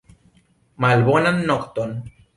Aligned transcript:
Malbonan 0.85 1.37
nokton! 1.51 1.91